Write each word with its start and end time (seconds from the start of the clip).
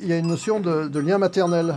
Il 0.00 0.06
y 0.06 0.12
a 0.12 0.18
une 0.18 0.28
notion 0.28 0.60
de, 0.60 0.98
lien 0.98 1.18
maternel. 1.18 1.76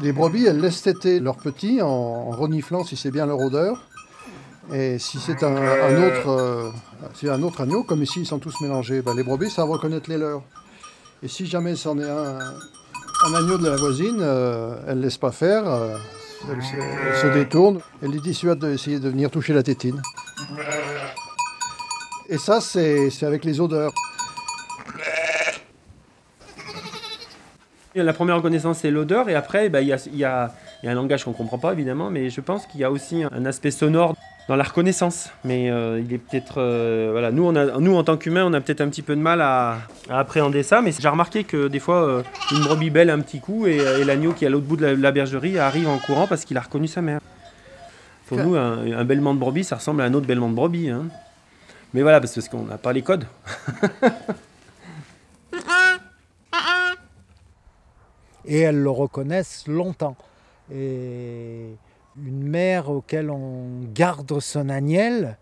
Les 0.00 0.12
brebis, 0.12 0.46
elles 0.46 0.60
laissent 0.60 0.82
téter 0.82 1.20
leurs 1.20 1.36
petits 1.36 1.80
en, 1.80 2.30
reniflant 2.30 2.84
si 2.84 2.96
c'est 2.96 3.10
bien 3.10 3.26
leur 3.26 3.38
odeur. 3.38 3.86
Et 4.72 4.98
si 4.98 5.18
c'est 5.18 5.42
un, 5.42 5.54
autre, 5.54 6.28
euh, 6.28 6.70
un 7.24 7.42
autre 7.42 7.62
agneau, 7.62 7.82
comme 7.82 8.02
ici 8.02 8.20
ils 8.20 8.26
sont 8.26 8.38
tous 8.38 8.60
mélangés, 8.60 9.02
ben, 9.02 9.14
les 9.14 9.24
brebis 9.24 9.50
savent 9.50 9.70
reconnaître 9.70 10.08
les 10.08 10.18
leurs. 10.18 10.42
Et 11.22 11.28
si 11.28 11.46
jamais 11.46 11.76
c'en 11.76 11.98
est 11.98 12.08
un, 12.08 12.38
un 13.26 13.34
agneau 13.34 13.58
de 13.58 13.68
la 13.68 13.76
voisine, 13.76 14.18
euh, 14.20 14.76
elle 14.86 14.98
ne 14.98 15.02
laisse 15.02 15.18
pas 15.18 15.32
faire, 15.32 15.68
euh, 15.68 15.96
elle, 16.50 16.62
se, 16.62 17.26
détourne, 17.34 17.80
elle 18.02 18.10
les 18.10 18.20
dissuade 18.20 18.58
d'essayer 18.58 18.98
de 18.98 19.08
venir 19.08 19.30
toucher 19.30 19.52
la 19.52 19.62
tétine. 19.62 20.00
Et 22.28 22.38
ça, 22.38 22.60
c'est 22.60 23.10
avec 23.22 23.44
les 23.44 23.60
odeurs. 23.60 23.92
La 27.94 28.12
première 28.12 28.36
reconnaissance, 28.36 28.78
c'est 28.78 28.90
l'odeur, 28.90 29.28
et 29.28 29.34
après, 29.34 29.68
bah, 29.68 29.80
il 29.80 29.88
y, 29.88 30.24
a, 30.24 30.52
un 30.84 30.94
langage 30.94 31.24
qu'on 31.24 31.30
ne 31.30 31.36
comprend 31.36 31.58
pas, 31.58 31.72
évidemment, 31.72 32.08
mais 32.08 32.30
je 32.30 32.40
pense 32.40 32.66
qu'il 32.66 32.80
y 32.80 32.84
a 32.84 32.90
aussi 32.90 33.24
un 33.24 33.44
aspect 33.44 33.72
sonore 33.72 34.14
dans 34.48 34.56
la 34.56 34.64
reconnaissance. 34.64 35.30
Mais 35.44 35.70
euh, 35.70 36.00
il 36.04 36.12
est 36.12 36.18
peut-être. 36.18 36.54
Euh, 36.58 37.08
voilà, 37.12 37.30
nous, 37.30 37.44
on 37.44 37.54
a, 37.56 37.78
nous, 37.78 37.96
en 37.96 38.04
tant 38.04 38.16
qu'humains, 38.16 38.44
on 38.44 38.52
a 38.52 38.60
peut-être 38.60 38.80
un 38.80 38.88
petit 38.88 39.02
peu 39.02 39.16
de 39.16 39.20
mal 39.20 39.40
à, 39.40 39.78
appréhender 40.08 40.62
ça. 40.62 40.82
Mais 40.82 40.92
j'ai 40.98 41.08
remarqué 41.08 41.44
que 41.44 41.68
des 41.68 41.78
fois, 41.78 42.02
euh, 42.02 42.22
une 42.52 42.60
brebis 42.60 42.90
belle 42.90 43.10
un 43.10 43.20
petit 43.20 43.40
coup 43.40 43.66
et, 43.66 44.04
l'agneau 44.04 44.32
qui 44.32 44.44
est 44.44 44.48
à 44.48 44.50
l'autre 44.50 44.66
bout 44.66 44.76
de 44.76 44.86
la, 44.86 45.12
bergerie 45.12 45.58
arrive 45.58 45.88
en 45.88 45.98
courant 45.98 46.26
parce 46.26 46.44
qu'il 46.44 46.56
a 46.58 46.60
reconnu 46.60 46.86
sa 46.86 47.02
mère. 47.02 47.20
Pour 48.26 48.38
nous, 48.38 48.54
un, 48.54 49.04
bellement 49.04 49.34
de 49.34 49.40
brebis, 49.40 49.64
ça 49.64 49.76
ressemble 49.76 50.02
à 50.02 50.04
un 50.04 50.14
autre 50.14 50.26
bellement 50.26 50.48
de 50.48 50.54
brebis. 50.54 50.90
Hein. 50.90 51.06
Mais 51.94 52.02
voilà, 52.02 52.20
parce 52.20 52.48
qu'on 52.48 52.62
n'a 52.62 52.78
pas 52.78 52.92
les 52.92 53.02
codes. 53.02 53.24
et 58.44 58.60
elles 58.60 58.80
le 58.80 58.90
reconnaissent 58.90 59.66
longtemps. 59.66 60.16
Et 60.72 61.74
une 62.16 62.42
mère 62.42 62.90
auquel 62.90 63.30
on 63.30 63.82
garde 63.92 64.40
son 64.40 64.68
agnelle, 64.68 65.36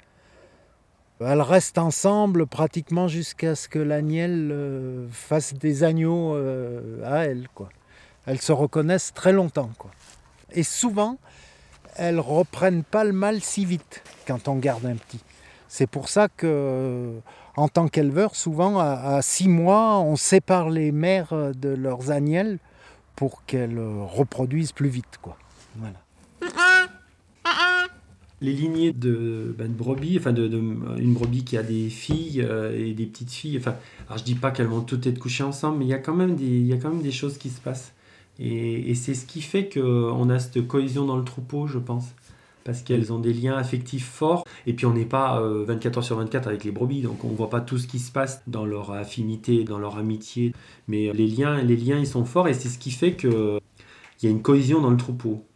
elles 1.20 1.42
restent 1.42 1.78
ensemble 1.78 2.46
pratiquement 2.46 3.08
jusqu'à 3.08 3.54
ce 3.54 3.68
que 3.68 3.78
l'agnelle 3.78 4.50
euh, 4.52 5.08
fasse 5.10 5.54
des 5.54 5.82
agneaux 5.82 6.34
euh, 6.36 7.02
à 7.04 7.24
elle. 7.24 7.48
Quoi. 7.54 7.68
Elles 8.26 8.40
se 8.40 8.52
reconnaissent 8.52 9.12
très 9.14 9.32
longtemps. 9.32 9.70
Quoi. 9.78 9.90
Et 10.52 10.62
souvent, 10.62 11.18
elles 11.96 12.20
reprennent 12.20 12.84
pas 12.84 13.04
le 13.04 13.12
mal 13.12 13.40
si 13.40 13.64
vite 13.64 14.02
quand 14.26 14.48
on 14.48 14.56
garde 14.56 14.86
un 14.86 14.94
petit. 14.94 15.20
C'est 15.66 15.88
pour 15.88 16.08
ça 16.08 16.28
que, 16.28 17.20
en 17.56 17.68
tant 17.68 17.88
qu'éleveur, 17.88 18.36
souvent 18.36 18.78
à, 18.78 19.20
six 19.20 19.48
mois, 19.48 19.98
on 19.98 20.16
sépare 20.16 20.70
les 20.70 20.92
mères 20.92 21.34
de 21.54 21.68
leurs 21.68 22.10
agnelles 22.10 22.58
pour 23.18 23.44
qu'elles 23.46 23.80
reproduisent 23.80 24.70
plus 24.70 24.88
vite. 24.88 25.18
Quoi. 25.20 25.36
Les 28.40 28.52
lignées 28.52 28.92
de, 28.92 29.52
ben, 29.58 29.72
brebis, 29.72 30.16
enfin 30.20 30.32
de, 30.32 30.46
une 30.46 31.14
brebis 31.14 31.42
qui 31.42 31.56
a 31.56 31.64
des 31.64 31.90
filles 31.90 32.42
euh, 32.48 32.78
et 32.78 32.94
des 32.94 33.06
petites 33.06 33.32
filles. 33.32 33.58
Enfin, 33.58 33.74
alors 34.06 34.18
je 34.18 34.22
dis 34.22 34.36
pas 34.36 34.52
qu'elles 34.52 34.68
vont 34.68 34.82
toutes 34.82 35.04
être 35.08 35.18
couchées 35.18 35.42
ensemble, 35.42 35.78
mais 35.78 35.86
il 35.86 35.88
y 35.88 35.94
a 35.94 35.98
quand 35.98 36.14
même 36.14 36.36
des, 36.36 36.44
il 36.44 36.66
y 36.68 36.72
a 36.72 36.76
quand 36.76 36.90
même 36.90 37.02
des 37.02 37.10
choses 37.10 37.38
qui 37.38 37.50
se 37.50 37.60
passent. 37.60 37.92
Et, 38.38 38.94
c'est 38.94 39.14
ce 39.14 39.26
qui 39.26 39.42
fait 39.42 39.68
qu'on 39.68 40.30
a 40.30 40.38
cette 40.38 40.64
cohésion 40.68 41.04
dans 41.04 41.16
le 41.16 41.24
troupeau, 41.24 41.66
je 41.66 41.80
pense. 41.80 42.04
Parce 42.68 42.82
qu'elles 42.82 43.14
ont 43.14 43.18
des 43.18 43.32
liens 43.32 43.56
affectifs 43.56 44.06
forts. 44.06 44.44
Et 44.66 44.74
puis 44.74 44.84
on 44.84 44.92
n'est 44.92 45.06
pas 45.06 45.40
24 45.40 45.86
euh, 45.86 45.98
heures 45.98 46.04
sur 46.04 46.16
24 46.18 46.48
avec 46.48 46.64
les 46.64 46.70
brebis, 46.70 47.00
donc 47.00 47.24
on 47.24 47.28
voit 47.28 47.48
pas 47.48 47.62
tout 47.62 47.78
ce 47.78 47.86
qui 47.86 47.98
se 47.98 48.12
passe 48.12 48.42
dans 48.46 48.66
leur 48.66 48.90
affinité, 48.90 49.64
dans 49.64 49.78
leur 49.78 49.96
amitié. 49.96 50.52
Mais 50.86 51.10
les 51.14 51.26
liens, 51.26 51.62
les 51.62 51.76
liens, 51.76 51.96
ils 51.96 52.06
sont 52.06 52.26
forts 52.26 52.46
et 52.46 52.52
c'est 52.52 52.68
ce 52.68 52.78
qui 52.78 52.90
fait 52.90 53.16
qu'il 53.16 53.58
y 54.22 54.26
a 54.26 54.30
une 54.30 54.42
cohésion 54.42 54.82
dans 54.82 54.90
le 54.90 54.98
troupeau. 54.98 55.47